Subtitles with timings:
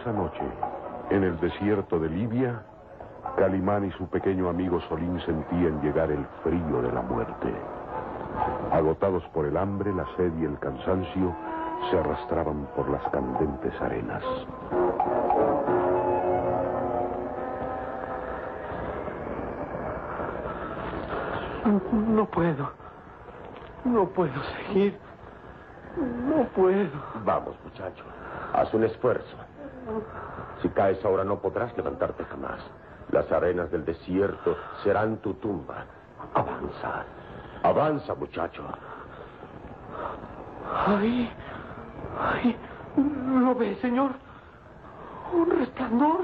[0.00, 0.40] Esa noche,
[1.10, 2.62] en el desierto de Libia,
[3.36, 7.52] Calimán y su pequeño amigo Solín sentían llegar el frío de la muerte.
[8.72, 11.36] Agotados por el hambre, la sed y el cansancio,
[11.90, 14.24] se arrastraban por las candentes arenas.
[21.92, 22.70] No puedo.
[23.84, 24.98] No puedo seguir.
[26.26, 26.88] No puedo.
[27.22, 28.04] Vamos, muchacho.
[28.54, 29.49] Haz un esfuerzo.
[30.62, 32.60] Si caes ahora no podrás levantarte jamás.
[33.10, 35.84] Las arenas del desierto serán tu tumba.
[36.34, 37.04] Avanza.
[37.62, 38.62] Avanza, muchacho.
[40.86, 41.30] Ay,
[42.18, 42.56] ay,
[42.96, 44.12] ¿lo ves, señor?
[45.32, 46.20] Un resplandor.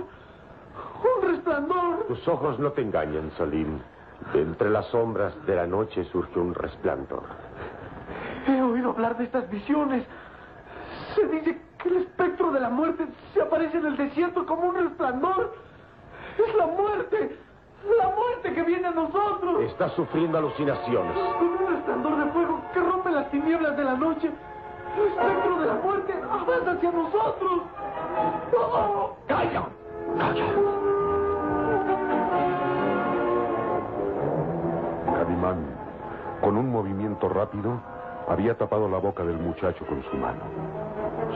[1.03, 2.07] Un resplandor.
[2.09, 3.81] Tus ojos no te engañan, Salim.
[4.33, 7.25] De entre las sombras de la noche surge un resplandor.
[8.47, 10.05] He oído hablar de estas visiones.
[11.15, 14.75] Se dice que el espectro de la muerte se aparece en el desierto como un
[14.75, 15.55] resplandor.
[16.39, 17.39] Es la muerte.
[17.99, 19.63] La muerte que viene a nosotros.
[19.63, 21.13] Estás sufriendo alucinaciones.
[21.13, 24.31] Con un resplandor de fuego que rompe las tinieblas de la noche.
[24.97, 27.63] El espectro de la muerte avanza hacia nosotros.
[28.57, 29.17] ¡Oh!
[29.29, 29.65] ¡Calla!
[30.19, 30.47] ¡Calla!
[35.15, 35.67] Calimán,
[36.41, 37.81] con un movimiento rápido,
[38.29, 40.41] había tapado la boca del muchacho con su mano.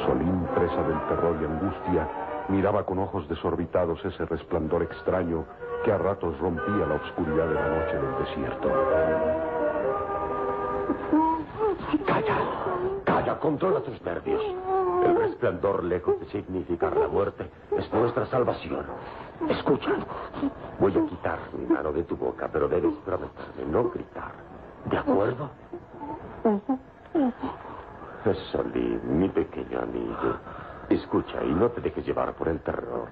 [0.04, 2.08] Solín, presa del terror y angustia,
[2.48, 5.44] miraba con ojos desorbitados ese resplandor extraño
[5.84, 8.68] que a ratos rompía la oscuridad de la noche del desierto.
[12.06, 12.38] Calla,
[13.04, 14.42] calla, controla tus nervios.
[15.04, 18.84] El resplandor, lejos de significar la muerte, es nuestra salvación.
[19.48, 19.92] Escucha,
[20.78, 24.32] voy a quitar mi mano de tu boca, pero debes prometerme no gritar.
[24.84, 25.50] ¿De acuerdo?
[28.52, 30.36] Solín, mi pequeño amigo.
[30.90, 33.08] Escucha y no te dejes llevar por el terror.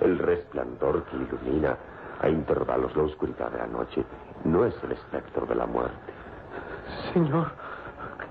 [0.00, 1.76] El resplandor que ilumina
[2.20, 4.04] a intervalos la oscuridad de la noche
[4.44, 6.12] no es el espectro de la muerte.
[7.12, 7.50] Señor,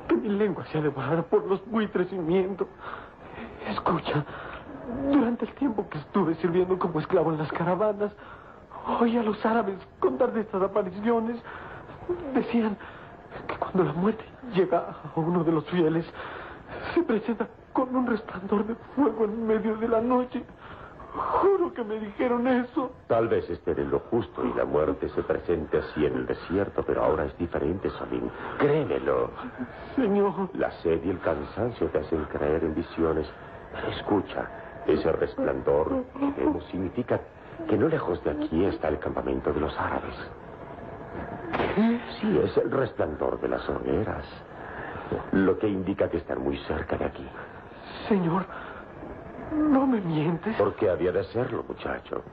[0.07, 2.07] que mi lengua sea devorada por los buitres.
[3.67, 4.25] Escucha,
[5.11, 8.11] durante el tiempo que estuve sirviendo como esclavo en las caravanas,
[9.00, 11.39] oí a los árabes contar de estas apariciones.
[12.34, 12.78] Decían
[13.47, 14.23] que cuando la muerte
[14.53, 14.77] llega
[15.15, 16.05] a uno de los fieles,
[16.93, 20.43] se presenta con un resplandor de fuego en medio de la noche.
[21.13, 22.91] Juro que me dijeron eso.
[23.07, 26.83] Tal vez estén en lo justo y la muerte se presente así en el desierto,
[26.85, 28.29] pero ahora es diferente, Solín.
[28.59, 29.31] Créemelo.
[29.95, 30.49] Señor.
[30.53, 33.27] La sed y el cansancio te hacen creer en visiones.
[33.97, 34.47] Escucha,
[34.85, 37.19] ese resplandor que vemos significa
[37.67, 40.16] que no lejos de aquí está el campamento de los árabes.
[41.75, 42.02] ¿Qué?
[42.19, 44.25] Sí, es el resplandor de las hogueras.
[45.31, 47.28] Lo que indica que están muy cerca de aquí.
[48.07, 48.46] Señor,
[49.53, 50.56] no me mientes.
[50.58, 52.24] ¿Por qué había de serlo, muchacho?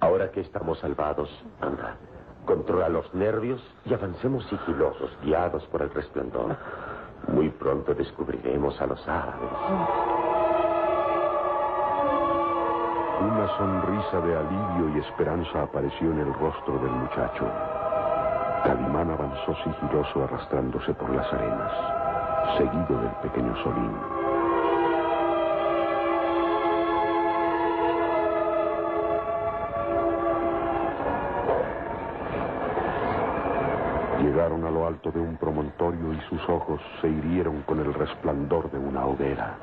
[0.00, 1.30] Ahora que estamos salvados,
[1.60, 1.96] anda.
[2.44, 6.56] Controla los nervios y avancemos sigilosos, guiados por el resplandor.
[7.28, 9.50] Muy pronto descubriremos a los árabes.
[13.20, 17.71] Una sonrisa de alivio y esperanza apareció en el rostro del muchacho.
[18.64, 21.72] Calimán avanzó sigiloso arrastrándose por las arenas,
[22.56, 23.96] seguido del pequeño Solín.
[34.22, 38.70] Llegaron a lo alto de un promontorio y sus ojos se hirieron con el resplandor
[38.70, 39.56] de una hoguera.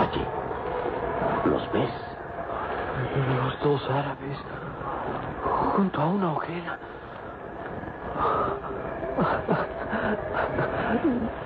[0.00, 0.26] Allí.
[1.44, 1.90] ¿Los ves?
[3.36, 4.38] Los dos árabes,
[5.76, 6.78] junto a una hoguera.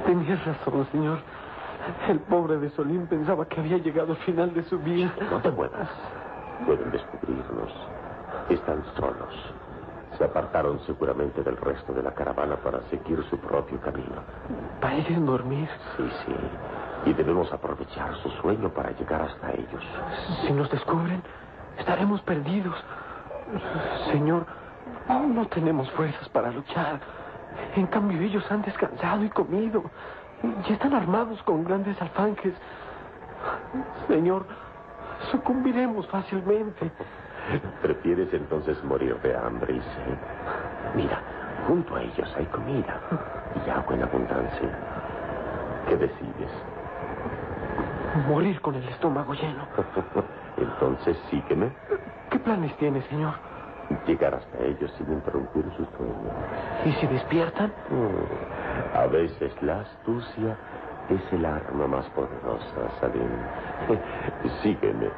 [0.08, 1.18] Tenías razón, señor.
[2.08, 5.12] El pobre de Solín pensaba que había llegado al final de su vida.
[5.30, 5.86] No te muevas.
[6.64, 7.70] Pueden descubrirnos.
[8.48, 9.34] Están solos.
[10.16, 14.22] Se apartaron seguramente del resto de la caravana para seguir su propio camino.
[14.80, 15.68] Parecen dormir.
[15.98, 16.34] Sí, sí.
[17.10, 19.84] Y debemos aprovechar su sueño para llegar hasta ellos.
[20.46, 21.22] Si nos descubren,
[21.76, 22.82] estaremos perdidos.
[24.10, 24.46] Señor,
[25.06, 26.98] no tenemos fuerzas para luchar.
[27.76, 29.84] En cambio, ellos han descansado y comido.
[30.68, 32.54] Y están armados con grandes alfanjes.
[34.06, 34.46] Señor,
[35.30, 36.90] sucumbiremos fácilmente.
[37.82, 40.18] ¿Prefieres entonces morir de hambre y sed?
[40.94, 41.20] Mira,
[41.66, 43.00] junto a ellos hay comida
[43.66, 44.68] y agua en abundancia.
[45.88, 46.50] ¿Qué decides?
[48.28, 49.66] Morir con el estómago lleno.
[50.56, 51.70] Entonces sígueme.
[52.30, 53.34] ¿Qué planes tiene, señor?
[54.06, 56.30] Llegar hasta ellos sin interrumpir su sueño.
[56.84, 57.72] ¿Y si despiertan?
[57.90, 60.56] Mm, A veces la astucia
[61.10, 63.28] es el arma más poderosa, Salim.
[64.62, 65.10] Sígueme.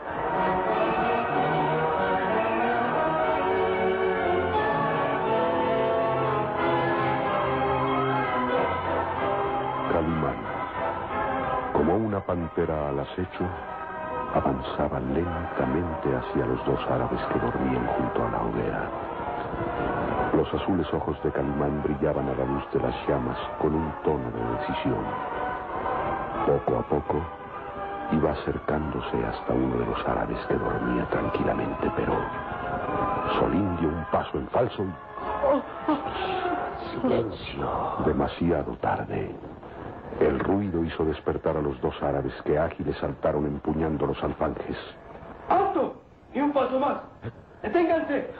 [9.93, 10.37] Calimán,
[11.73, 13.45] como una pantera al acecho,
[14.35, 18.91] avanzaba lentamente hacia los dos árabes que dormían junto a la hoguera.
[20.35, 24.31] Los azules ojos de Calimán brillaban a la luz de las llamas con un tono
[24.31, 25.05] de decisión.
[26.47, 27.21] Poco a poco
[28.13, 32.13] iba acercándose hasta uno de los árabes que dormía tranquilamente, pero
[33.39, 34.93] Solín dio un paso en falso y...
[36.91, 37.69] Silencio.
[38.05, 39.35] Demasiado tarde.
[40.19, 44.77] El ruido hizo despertar a los dos árabes que ágiles saltaron empuñando los alfanjes.
[45.49, 46.03] ¡Alto!
[46.35, 46.99] Y un paso más.
[47.63, 48.31] ¡Deténganse!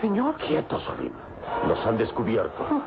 [0.00, 0.36] Señor.
[0.36, 1.12] Quieto, Solim.
[1.66, 2.82] Nos han descubierto.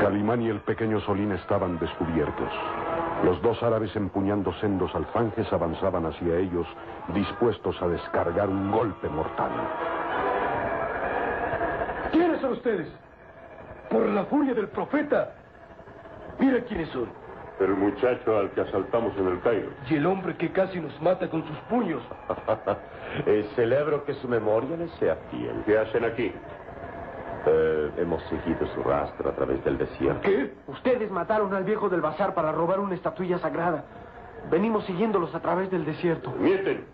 [0.00, 2.50] Calimán y el pequeño Solín estaban descubiertos.
[3.24, 6.66] Los dos árabes empuñando sendos alfanjes avanzaban hacia ellos,
[7.14, 9.50] dispuestos a descargar un golpe mortal.
[12.12, 12.88] ¿Quiénes son ustedes?
[13.90, 15.32] Por la furia del profeta.
[16.38, 17.08] Mira quiénes son.
[17.60, 19.68] El muchacho al que asaltamos en el Cairo.
[19.90, 22.02] Y el hombre que casi nos mata con sus puños.
[23.26, 25.64] Eh, celebro que su memoria le sea fiel.
[25.66, 26.32] ¿Qué hacen aquí?
[27.46, 30.20] Eh, hemos seguido su rastro a través del desierto.
[30.20, 30.52] ¿Qué?
[30.66, 33.84] Ustedes mataron al viejo del bazar para robar una estatuilla sagrada.
[34.50, 36.30] Venimos siguiéndolos a través del desierto.
[36.32, 36.84] Mienten.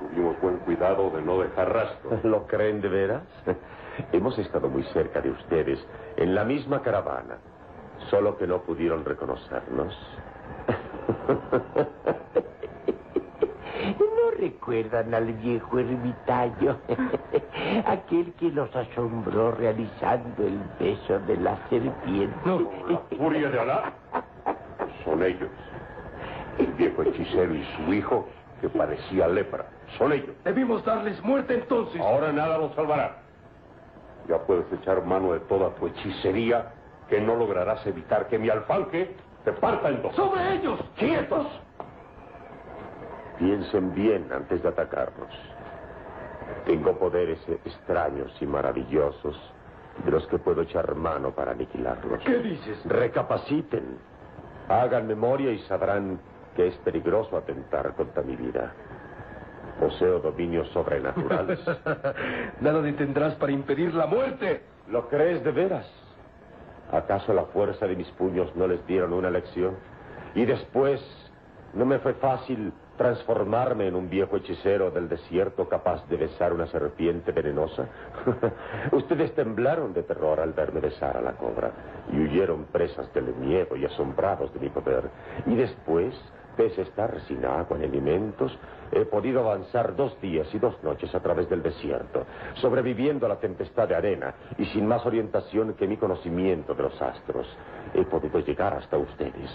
[0.00, 2.20] Tuvimos buen cuidado de no dejar rastro.
[2.28, 3.22] ¿Lo creen de veras?
[4.12, 5.84] Hemos estado muy cerca de ustedes,
[6.16, 7.38] en la misma caravana,
[8.10, 9.96] solo que no pudieron reconocernos.
[14.38, 16.78] ¿No recuerdan al viejo ermitaño?
[17.86, 22.36] Aquel que los asombró realizando el beso de la serpiente.
[22.88, 23.92] La furia de Alá.
[25.04, 25.50] Son ellos.
[26.58, 28.28] El viejo hechicero y su hijo
[28.60, 29.66] que parecía lepra.
[29.98, 30.30] Son ellos.
[30.44, 32.00] Debimos darles muerte entonces.
[32.00, 33.16] Ahora nada los salvará.
[34.28, 36.72] Ya puedes echar mano de toda tu hechicería
[37.08, 40.14] que no lograrás evitar que mi alfanque te parta en dos.
[40.14, 40.78] ¡Sobre ellos!
[40.96, 41.46] ¡Quietos!
[43.38, 45.30] Piensen bien antes de atacarnos.
[46.64, 49.36] Tengo poderes extraños y maravillosos
[50.04, 52.22] de los que puedo echar mano para aniquilarlos.
[52.24, 52.84] ¿Qué dices?
[52.84, 53.98] Recapaciten.
[54.68, 56.18] Hagan memoria y sabrán
[56.56, 58.72] que es peligroso atentar contra mi vida.
[59.80, 61.60] Poseo dominios sobrenaturales.
[62.60, 64.62] Nada detendrás para impedir la muerte.
[64.88, 65.86] ¿Lo crees de veras?
[66.92, 69.76] ¿Acaso la fuerza de mis puños no les dieron una lección?
[70.34, 71.00] Y después,
[71.74, 76.66] ¿no me fue fácil transformarme en un viejo hechicero del desierto capaz de besar una
[76.66, 77.88] serpiente venenosa?
[78.92, 81.70] Ustedes temblaron de terror al verme besar a la cobra
[82.12, 85.04] y huyeron presas del miedo y asombrados de mi poder.
[85.46, 86.14] Y después,
[86.58, 88.58] pese a estar sin agua ni alimentos,
[88.90, 93.36] he podido avanzar dos días y dos noches a través del desierto, sobreviviendo a la
[93.36, 97.46] tempestad de arena y sin más orientación que mi conocimiento de los astros.
[97.94, 99.50] He podido llegar hasta ustedes.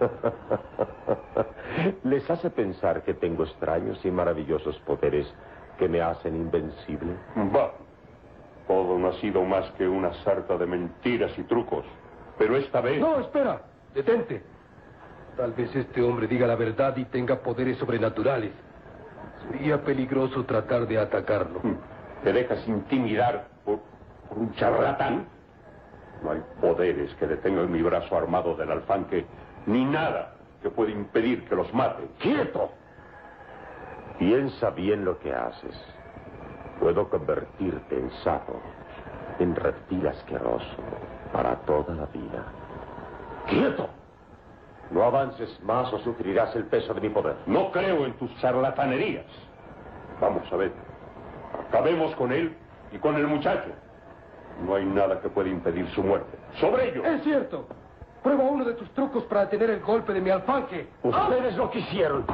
[2.04, 5.26] ¿Les hace pensar que tengo extraños y maravillosos poderes
[5.78, 7.12] que me hacen invencible?
[7.54, 7.74] Va.
[8.66, 11.84] Todo no ha sido más que una sarta de mentiras y trucos.
[12.38, 12.98] Pero esta vez...
[12.98, 13.60] No, espera.
[13.94, 14.51] Detente.
[15.36, 18.52] Tal vez este hombre diga la verdad y tenga poderes sobrenaturales.
[19.50, 21.60] Sería peligroso tratar de atacarlo.
[22.22, 23.80] ¿Te dejas intimidar por,
[24.28, 25.26] por un charlatán?
[26.22, 29.26] No hay poderes que detengan mi brazo armado del alfanque,
[29.66, 32.06] ni nada que pueda impedir que los mate.
[32.20, 32.70] ¡Quieto!
[34.18, 35.76] Piensa bien lo que haces.
[36.78, 38.60] Puedo convertirte en sapo,
[39.38, 40.76] en reptil asqueroso,
[41.32, 42.44] para toda la vida.
[43.48, 44.01] ¡Quieto!
[44.90, 47.36] No avances más o sufrirás el peso de mi poder.
[47.46, 49.26] No creo en tus charlatanerías.
[50.20, 50.72] Vamos a ver.
[51.68, 52.54] Acabemos con él
[52.92, 53.70] y con el muchacho.
[54.66, 56.38] No hay nada que pueda impedir su muerte.
[56.60, 57.04] Sobre ello.
[57.04, 57.66] Es cierto.
[58.22, 60.88] Prueba uno de tus trucos para detener el golpe de mi alfanque.
[61.02, 62.24] Ustedes lo quisieron.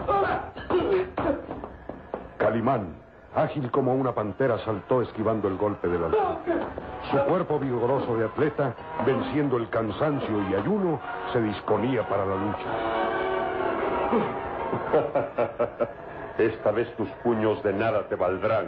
[2.37, 2.95] Calimán,
[3.35, 6.53] ágil como una pantera, saltó esquivando el golpe del alfanque.
[7.11, 8.75] Su cuerpo vigoroso de atleta,
[9.07, 11.01] venciendo el cansancio y ayuno,
[11.33, 12.69] se disponía para la lucha.
[16.39, 18.67] Esta vez tus puños de nada te valdrán.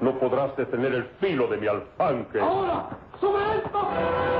[0.00, 2.40] no podrás detener el filo de mi alfanque.
[2.40, 2.86] ¡Ahora!
[3.20, 3.88] ¡Sobre esto!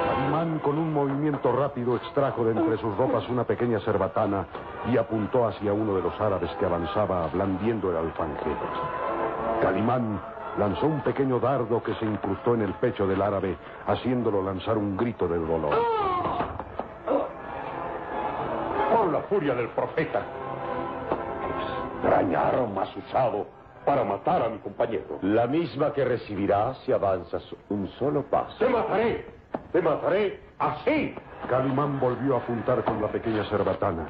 [0.08, 4.46] Calimán, con un movimiento rápido, extrajo de entre sus ropas una pequeña cerbatana
[4.92, 8.50] y apuntó hacia uno de los árabes que avanzaba blandiendo el alfanje.
[9.62, 10.20] Calimán
[10.58, 13.56] lanzó un pequeño dardo que se incrustó en el pecho del árabe,
[13.86, 15.74] haciéndolo lanzar un grito de dolor.
[18.94, 20.22] Por la furia del profeta.
[21.94, 23.46] Extraña arma has usado
[23.84, 25.18] para matar a mi compañero.
[25.22, 28.56] La misma que recibirás si avanzas un solo paso.
[28.58, 29.26] Te mataré.
[29.72, 31.14] Te mataré así.
[31.48, 34.08] Calimán volvió a apuntar con la pequeña cerbatana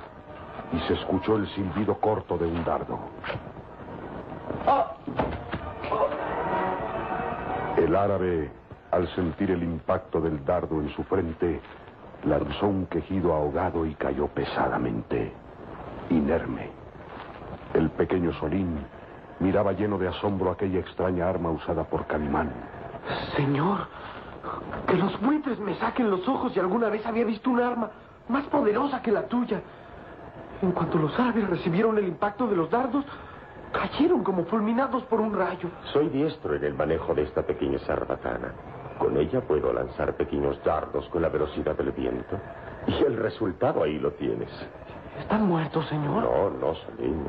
[0.72, 2.98] y se escuchó el silbido corto de un dardo.
[7.76, 8.50] El árabe,
[8.90, 11.60] al sentir el impacto del dardo en su frente,
[12.24, 15.32] lanzó un quejido ahogado y cayó pesadamente,
[16.10, 16.70] inerme.
[17.74, 18.84] El pequeño Solín
[19.40, 22.50] miraba lleno de asombro aquella extraña arma usada por Calimán.
[23.36, 23.86] Señor,
[24.86, 27.90] que los buitres me saquen los ojos y alguna vez había visto un arma
[28.28, 29.60] más poderosa que la tuya.
[30.60, 33.04] En cuanto los árabes recibieron el impacto de los dardos,
[33.72, 35.68] cayeron como fulminados por un rayo.
[35.92, 38.52] Soy diestro en el manejo de esta pequeña sarbatana.
[38.98, 42.36] Con ella puedo lanzar pequeños dardos con la velocidad del viento.
[42.86, 44.50] Y el resultado ahí lo tienes.
[45.20, 46.22] ¿Están muertos, señor?
[46.22, 47.24] No, no, Salim.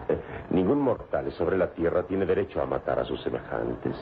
[0.51, 3.95] Ningún mortal sobre la tierra tiene derecho a matar a sus semejantes.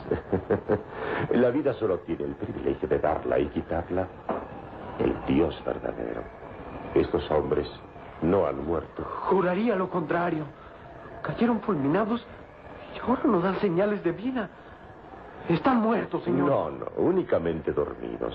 [1.30, 4.06] la vida solo tiene el privilegio de darla y quitarla
[4.98, 6.22] el Dios verdadero.
[6.94, 7.68] Estos hombres
[8.22, 9.04] no han muerto.
[9.04, 10.44] Juraría lo contrario.
[11.22, 12.24] Cayeron fulminados
[12.94, 14.48] y ahora nos dan señales de vida.
[15.48, 16.48] Están muertos, señor.
[16.48, 18.34] No, no, únicamente dormidos.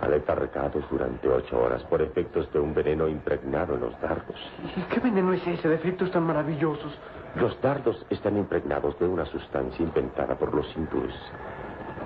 [0.00, 4.36] Aletargados durante ocho horas por efectos de un veneno impregnado en los dardos.
[4.76, 6.92] ¿Y qué veneno es ese de efectos tan maravillosos?
[7.36, 11.14] Los dardos están impregnados de una sustancia inventada por los hindúes.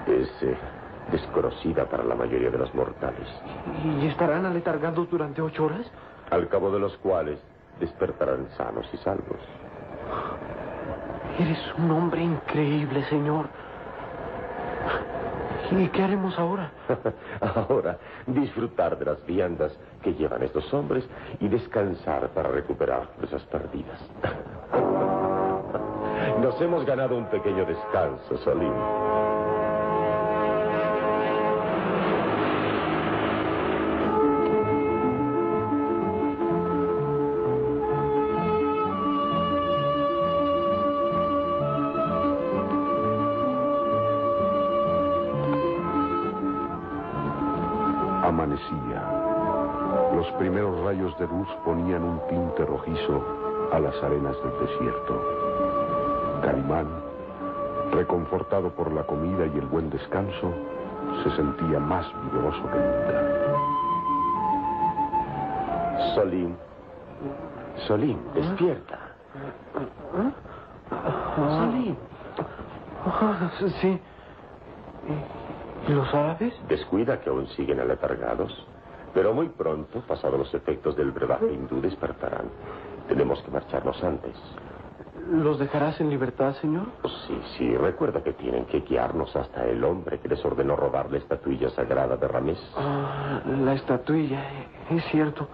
[0.08, 0.56] Es eh,
[1.12, 3.28] desconocida para la mayoría de los mortales.
[4.02, 5.86] ¿Y estarán aletargados durante ocho horas?
[6.30, 7.38] Al cabo de los cuales
[7.78, 9.38] despertarán sanos y salvos.
[11.38, 13.46] Eres un hombre increíble, señor.
[15.70, 16.70] ¿Y qué haremos ahora?
[17.40, 21.08] Ahora, disfrutar de las viandas que llevan estos hombres
[21.40, 23.98] y descansar para recuperar fuerzas perdidas.
[26.42, 29.13] Nos hemos ganado un pequeño descanso, Salim.
[51.44, 53.22] Luz ponían un tinte rojizo
[53.72, 55.22] a las arenas del desierto.
[56.42, 56.88] Calimán,
[57.92, 60.52] reconfortado por la comida y el buen descanso,
[61.22, 63.22] se sentía más vigoroso que nunca.
[66.14, 66.56] Salim.
[67.86, 68.98] Salim, despierta.
[71.36, 71.96] Salim.
[73.06, 73.50] Ah,
[73.82, 74.00] sí.
[75.88, 76.54] ¿Y los árabes?
[76.68, 78.66] Descuida que aún siguen aletargados.
[79.14, 82.50] Pero muy pronto, pasados los efectos del brebaje hindú, despertarán.
[83.08, 84.34] Tenemos que marcharnos antes.
[85.30, 86.86] ¿Los dejarás en libertad, señor?
[87.26, 91.18] Sí, sí, recuerda que tienen que guiarnos hasta el hombre que les ordenó robar la
[91.18, 92.58] estatuilla sagrada de Ramés.
[92.76, 94.42] Ah, la estatuilla,
[94.90, 95.48] es cierto.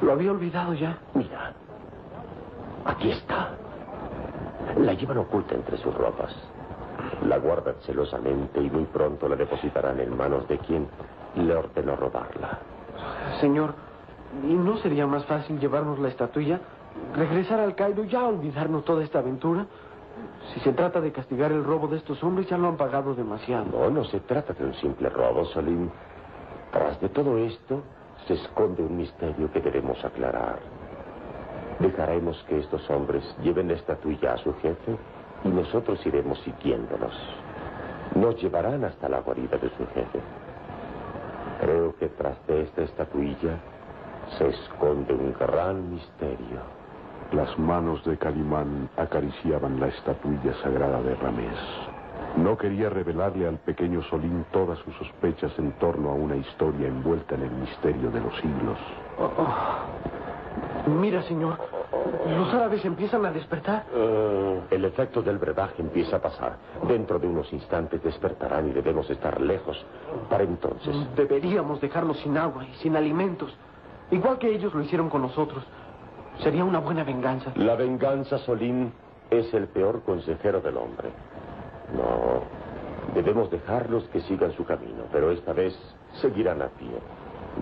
[0.00, 0.98] Lo había olvidado ya.
[1.12, 1.52] Mira,
[2.86, 3.50] aquí está.
[4.78, 6.34] La llevan oculta entre sus ropas.
[7.26, 10.88] La guardan celosamente y muy pronto la depositarán en manos de quien
[11.36, 12.58] le ordenó robarla.
[13.40, 13.74] Señor,
[14.42, 16.60] ¿y no sería más fácil llevarnos la estatuilla?
[17.14, 19.66] Regresar al Cairo y ya olvidarnos toda esta aventura.
[20.52, 23.66] Si se trata de castigar el robo de estos hombres, ya lo han pagado demasiado.
[23.72, 25.90] No, no se trata de un simple robo, Salim.
[26.72, 27.82] Tras de todo esto
[28.26, 30.60] se esconde un misterio que debemos aclarar.
[31.80, 34.96] Dejaremos que estos hombres lleven la estatuilla a su jefe
[35.44, 37.14] y nosotros iremos siguiéndolos.
[38.14, 40.20] Nos llevarán hasta la guarida de su jefe.
[41.64, 43.58] Creo que tras de esta estatuilla
[44.36, 46.60] se esconde un gran misterio.
[47.32, 51.56] Las manos de Calimán acariciaban la estatuilla sagrada de Ramés.
[52.36, 57.34] No quería revelarle al pequeño Solín todas sus sospechas en torno a una historia envuelta
[57.34, 58.78] en el misterio de los siglos.
[59.18, 60.90] Oh, oh.
[60.90, 61.56] Mira, señor,
[62.26, 63.84] los árabes empiezan a despertar.
[63.92, 66.56] Eh, el efecto del brebaje empieza a pasar.
[66.86, 69.84] Dentro de unos instantes despertarán y debemos estar lejos
[70.28, 70.94] para entonces.
[71.16, 73.54] Deberíamos dejarlos sin agua y sin alimentos,
[74.10, 75.64] igual que ellos lo hicieron con nosotros.
[76.40, 77.52] Sería una buena venganza.
[77.54, 78.92] La venganza, Solín,
[79.30, 81.10] es el peor consejero del hombre.
[81.94, 82.42] No.
[83.14, 85.78] Debemos dejarlos que sigan su camino, pero esta vez
[86.20, 86.90] seguirán a pie.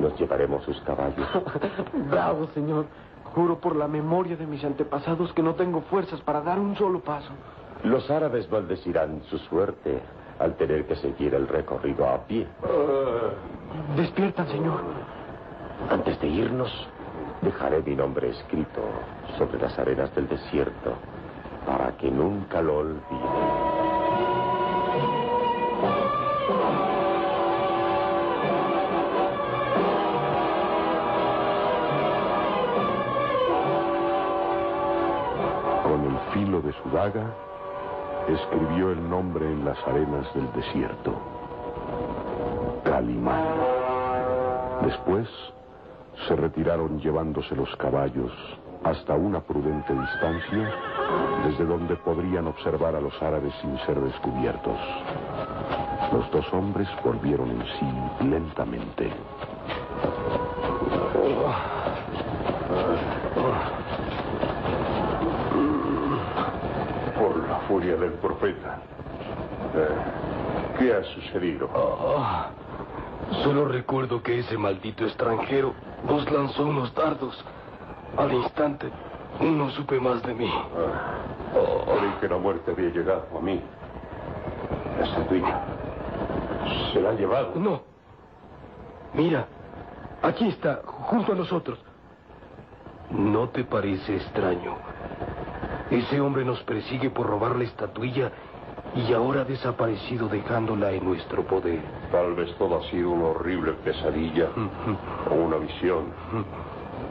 [0.00, 1.28] Nos llevaremos sus caballos.
[2.10, 2.86] Bravo, señor.
[3.34, 7.00] Juro por la memoria de mis antepasados que no tengo fuerzas para dar un solo
[7.00, 7.30] paso.
[7.82, 10.00] Los árabes maldecirán su suerte
[10.38, 12.46] al tener que seguir el recorrido a pie.
[13.96, 14.80] Despiertan, señor.
[15.90, 16.70] Antes de irnos,
[17.40, 18.82] dejaré mi nombre escrito
[19.38, 20.94] sobre las arenas del desierto
[21.66, 23.61] para que nunca lo olviden.
[36.72, 37.26] Su daga,
[38.28, 41.14] escribió el nombre en las arenas del desierto.
[42.84, 43.44] Calimán.
[44.82, 45.28] Después,
[46.28, 48.32] se retiraron llevándose los caballos
[48.84, 50.72] hasta una prudente distancia,
[51.44, 54.78] desde donde podrían observar a los árabes sin ser descubiertos.
[56.12, 59.10] Los dos hombres volvieron en sí lentamente.
[67.18, 68.78] Por la furia del profeta.
[69.74, 71.68] Eh, ¿Qué ha sucedido?
[71.74, 72.50] Ah,
[73.42, 75.74] solo recuerdo que ese maldito extranjero
[76.06, 77.44] nos lanzó unos dardos.
[78.16, 78.88] Al instante,
[79.40, 80.50] no supe más de mí.
[80.50, 81.18] Ah,
[81.98, 83.60] creí que la muerte había llegado a mí.
[84.98, 85.60] La estatuilla.
[86.92, 87.52] Se la han llevado.
[87.56, 87.82] No.
[89.14, 89.46] Mira,
[90.22, 91.78] aquí está, junto a nosotros.
[93.10, 94.91] ¿No te parece extraño?
[95.92, 98.32] Ese hombre nos persigue por robar la estatuilla
[98.94, 101.80] y ahora ha desaparecido dejándola en nuestro poder.
[102.10, 104.48] Tal vez todo ha sido una horrible pesadilla
[105.30, 106.06] o una visión.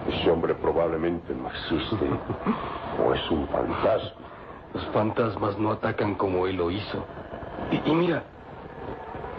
[0.10, 2.10] Ese hombre probablemente no existe
[3.06, 4.12] o es un fantasma.
[4.74, 7.06] Los fantasmas no atacan como él lo hizo.
[7.72, 8.24] Y, y mira,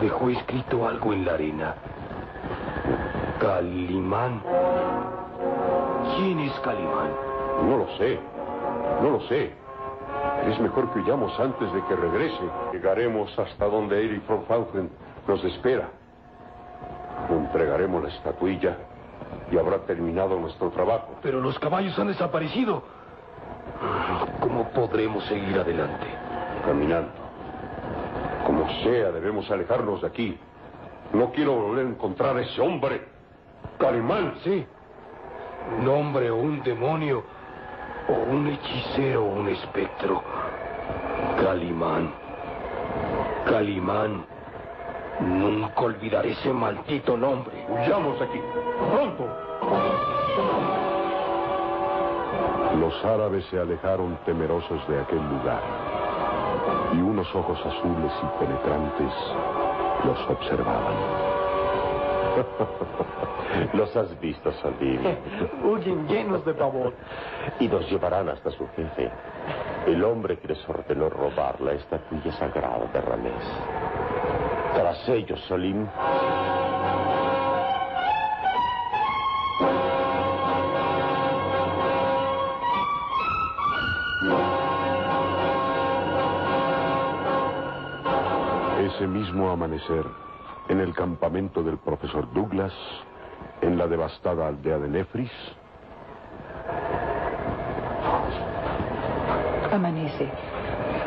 [0.00, 1.75] dejó escrito algo en la arena.
[3.40, 4.40] Calimán.
[6.16, 7.11] ¿Quién es Calimán?
[7.68, 8.32] No lo sé.
[9.02, 9.52] No lo sé.
[10.46, 12.42] Es mejor que huyamos antes de que regrese.
[12.72, 14.90] Llegaremos hasta donde Eric von
[15.26, 15.88] nos espera.
[17.28, 18.76] Le entregaremos la estatuilla
[19.50, 21.16] y habrá terminado nuestro trabajo.
[21.22, 22.82] Pero los caballos han desaparecido.
[24.40, 26.06] ¿Cómo podremos seguir adelante?
[26.64, 27.10] Caminando.
[28.46, 30.38] Como sea, debemos alejarnos de aquí.
[31.12, 33.02] No quiero volver a encontrar a ese hombre.
[33.78, 34.34] Calimán.
[34.42, 34.66] Sí.
[35.78, 37.22] Un hombre o un demonio,
[38.08, 40.22] o un hechicero o un espectro.
[41.40, 42.12] Calimán.
[43.46, 44.24] Calimán.
[45.20, 47.66] Nunca olvidaré ese maldito nombre.
[47.68, 48.40] Huyamos de aquí.
[48.90, 49.28] Pronto.
[52.80, 55.62] Los árabes se alejaron temerosos de aquel lugar
[56.92, 59.12] y unos ojos azules y penetrantes
[60.04, 61.32] los observaban.
[63.75, 65.01] Los has visto salir.
[65.62, 66.95] Huyen llenos de pavor.
[67.61, 69.11] Y nos llevarán hasta su jefe,
[69.87, 73.45] el hombre que les ordenó robar la estatuilla sagrada de Ramés.
[74.75, 75.87] Tras ellos, Solim,
[88.83, 90.05] Ese mismo amanecer,
[90.68, 92.72] en el campamento del profesor Douglas,
[93.61, 95.33] en la devastada aldea de Nefris,
[99.72, 100.29] Amanece.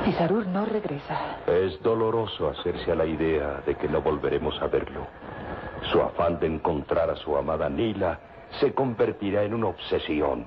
[0.07, 1.37] Y Sarur no regresa.
[1.45, 5.05] Es doloroso hacerse a la idea de que no volveremos a verlo.
[5.91, 8.19] Su afán de encontrar a su amada Nila
[8.59, 10.45] se convertirá en una obsesión.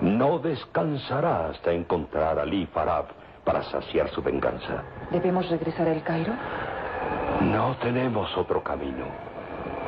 [0.00, 3.06] No descansará hasta encontrar a Ali Farab
[3.44, 4.82] para saciar su venganza.
[5.10, 6.32] ¿Debemos regresar al Cairo?
[7.42, 9.04] No tenemos otro camino.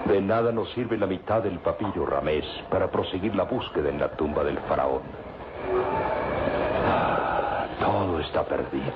[0.07, 4.09] De nada nos sirve la mitad del papiro Ramés para proseguir la búsqueda en la
[4.12, 5.03] tumba del faraón.
[6.87, 8.92] Ah, Todo está perdido.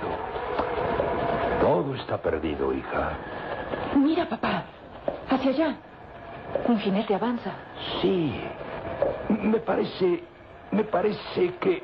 [1.61, 3.11] Todo está perdido, hija.
[3.97, 4.63] Mira, papá.
[5.29, 5.77] Hacia allá.
[6.67, 7.51] Un jinete avanza.
[8.01, 8.41] Sí.
[9.29, 10.23] Me parece.
[10.71, 11.83] Me parece que.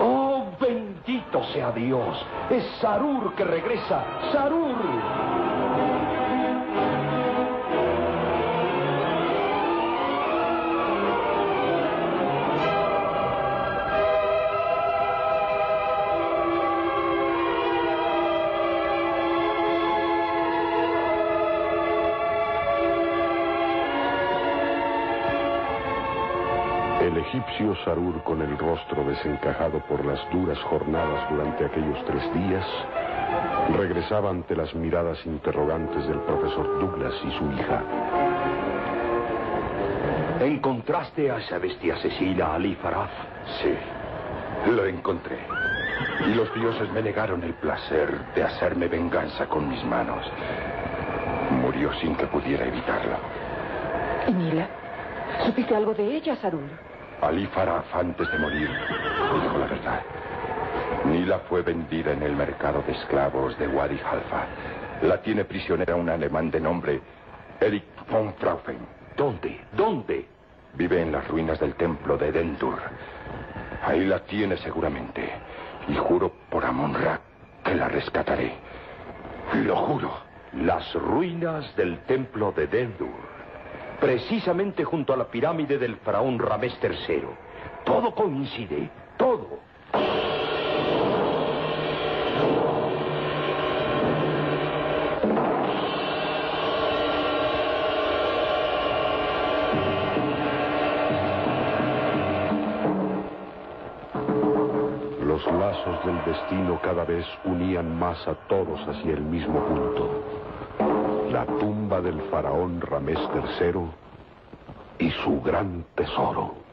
[0.00, 0.27] ¡Oh,
[0.60, 2.16] bendito sea Dios!
[2.50, 4.04] Es Sarur que regresa.
[4.32, 5.47] ¡Sarur!
[27.28, 32.64] Egipcio Sarur, con el rostro desencajado por las duras jornadas durante aquellos tres días,
[33.76, 37.82] regresaba ante las miradas interrogantes del profesor Douglas y su hija.
[40.40, 43.10] ¿Encontraste a esa bestia asesina, Ali Faraf?
[43.60, 43.74] Sí,
[44.70, 45.38] lo encontré.
[46.26, 50.24] Y los dioses me negaron el placer de hacerme venganza con mis manos.
[51.50, 53.16] Murió sin que pudiera evitarlo.
[54.28, 54.66] ¿Y Nila?
[55.44, 56.87] ¿Supiste algo de ella, Sarul?
[57.20, 60.02] Ali Faraf, antes de morir, dijo la verdad.
[61.04, 64.46] Nila fue vendida en el mercado de esclavos de Wadi Halfa.
[65.02, 67.00] La tiene prisionera un alemán de nombre
[67.60, 68.78] Erich von Fraufen.
[69.16, 69.60] ¿Dónde?
[69.72, 70.26] ¿Dónde?
[70.74, 72.78] Vive en las ruinas del templo de Dendur.
[73.84, 75.28] Ahí la tiene seguramente.
[75.88, 77.20] Y juro por Amon-Ra
[77.64, 78.54] que la rescataré.
[79.64, 80.12] Lo juro.
[80.52, 83.37] Las ruinas del templo de Dendur.
[84.00, 87.22] Precisamente junto a la pirámide del faraón Ramés III.
[87.84, 88.88] Todo coincide.
[89.16, 89.58] Todo.
[105.26, 110.08] Los lazos del destino cada vez unían más a todos hacia el mismo punto.
[111.38, 113.80] La tumba del faraón Ramés III
[114.98, 116.67] y su gran tesoro.